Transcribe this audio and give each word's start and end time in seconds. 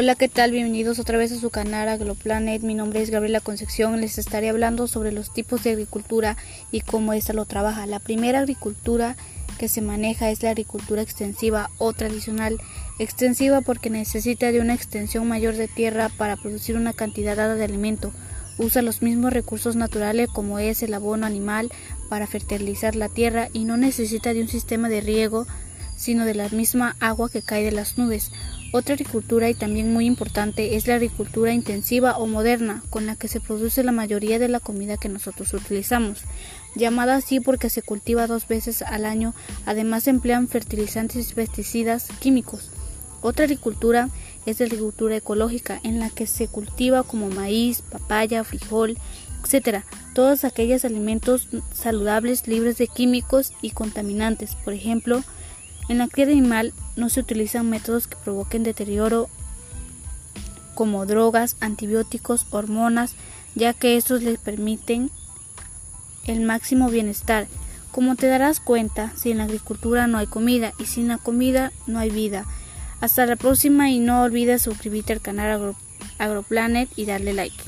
Hola, 0.00 0.14
¿qué 0.14 0.28
tal? 0.28 0.52
Bienvenidos 0.52 1.00
otra 1.00 1.18
vez 1.18 1.32
a 1.32 1.40
su 1.40 1.50
canal 1.50 1.88
AgroPlanet. 1.88 2.62
Mi 2.62 2.74
nombre 2.74 3.02
es 3.02 3.10
Gabriela 3.10 3.40
Concepción. 3.40 4.00
Les 4.00 4.16
estaré 4.16 4.48
hablando 4.48 4.86
sobre 4.86 5.10
los 5.10 5.34
tipos 5.34 5.64
de 5.64 5.72
agricultura 5.72 6.36
y 6.70 6.82
cómo 6.82 7.14
ésta 7.14 7.32
lo 7.32 7.46
trabaja. 7.46 7.84
La 7.86 7.98
primera 7.98 8.38
agricultura 8.38 9.16
que 9.58 9.66
se 9.66 9.82
maneja 9.82 10.30
es 10.30 10.40
la 10.44 10.50
agricultura 10.50 11.02
extensiva 11.02 11.70
o 11.78 11.92
tradicional. 11.94 12.60
Extensiva 13.00 13.60
porque 13.60 13.90
necesita 13.90 14.52
de 14.52 14.60
una 14.60 14.74
extensión 14.74 15.26
mayor 15.26 15.56
de 15.56 15.66
tierra 15.66 16.10
para 16.16 16.36
producir 16.36 16.76
una 16.76 16.92
cantidad 16.92 17.36
dada 17.36 17.56
de 17.56 17.64
alimento. 17.64 18.12
Usa 18.56 18.82
los 18.82 19.02
mismos 19.02 19.32
recursos 19.32 19.74
naturales 19.74 20.28
como 20.32 20.60
es 20.60 20.80
el 20.84 20.94
abono 20.94 21.26
animal 21.26 21.72
para 22.08 22.28
fertilizar 22.28 22.94
la 22.94 23.08
tierra 23.08 23.48
y 23.52 23.64
no 23.64 23.76
necesita 23.76 24.32
de 24.32 24.42
un 24.42 24.48
sistema 24.48 24.88
de 24.88 25.00
riego 25.00 25.48
sino 25.98 26.24
de 26.24 26.34
la 26.34 26.48
misma 26.48 26.96
agua 27.00 27.28
que 27.28 27.42
cae 27.42 27.64
de 27.64 27.72
las 27.72 27.98
nubes. 27.98 28.30
Otra 28.70 28.94
agricultura 28.94 29.48
y 29.48 29.54
también 29.54 29.94
muy 29.94 30.04
importante 30.04 30.76
es 30.76 30.86
la 30.86 30.96
agricultura 30.96 31.54
intensiva 31.54 32.18
o 32.18 32.26
moderna, 32.26 32.82
con 32.90 33.06
la 33.06 33.16
que 33.16 33.26
se 33.26 33.40
produce 33.40 33.82
la 33.82 33.92
mayoría 33.92 34.38
de 34.38 34.48
la 34.48 34.60
comida 34.60 34.98
que 34.98 35.08
nosotros 35.08 35.54
utilizamos, 35.54 36.18
llamada 36.74 37.16
así 37.16 37.40
porque 37.40 37.70
se 37.70 37.80
cultiva 37.80 38.26
dos 38.26 38.46
veces 38.46 38.82
al 38.82 39.06
año, 39.06 39.34
además 39.64 40.04
se 40.04 40.10
emplean 40.10 40.48
fertilizantes 40.48 41.30
y 41.30 41.34
pesticidas 41.34 42.08
químicos. 42.20 42.70
Otra 43.22 43.46
agricultura 43.46 44.10
es 44.44 44.60
la 44.60 44.66
agricultura 44.66 45.16
ecológica, 45.16 45.80
en 45.82 45.98
la 45.98 46.10
que 46.10 46.26
se 46.26 46.46
cultiva 46.46 47.04
como 47.04 47.30
maíz, 47.30 47.80
papaya, 47.80 48.44
frijol, 48.44 48.98
etc. 49.42 49.82
Todos 50.14 50.44
aquellos 50.44 50.84
alimentos 50.84 51.48
saludables 51.72 52.46
libres 52.46 52.76
de 52.76 52.86
químicos 52.86 53.52
y 53.62 53.70
contaminantes, 53.70 54.56
por 54.56 54.74
ejemplo, 54.74 55.24
en 55.88 55.98
la 55.98 56.08
cría 56.08 56.26
animal 56.26 56.72
no 56.96 57.08
se 57.08 57.20
utilizan 57.20 57.68
métodos 57.68 58.06
que 58.06 58.16
provoquen 58.16 58.62
deterioro 58.62 59.28
como 60.74 61.06
drogas, 61.06 61.56
antibióticos, 61.60 62.46
hormonas, 62.50 63.14
ya 63.54 63.72
que 63.72 63.96
estos 63.96 64.22
les 64.22 64.38
permiten 64.38 65.10
el 66.26 66.40
máximo 66.40 66.88
bienestar. 66.88 67.48
Como 67.90 68.14
te 68.14 68.28
darás 68.28 68.60
cuenta, 68.60 69.12
sin 69.16 69.38
la 69.38 69.44
agricultura 69.44 70.06
no 70.06 70.18
hay 70.18 70.26
comida 70.26 70.72
y 70.78 70.84
sin 70.84 71.08
la 71.08 71.18
comida 71.18 71.72
no 71.86 71.98
hay 71.98 72.10
vida. 72.10 72.44
Hasta 73.00 73.26
la 73.26 73.36
próxima 73.36 73.90
y 73.90 73.98
no 73.98 74.22
olvides 74.22 74.62
suscribirte 74.62 75.12
al 75.12 75.20
canal 75.20 75.74
AgroPlanet 76.18 76.90
y 76.96 77.06
darle 77.06 77.32
like. 77.32 77.67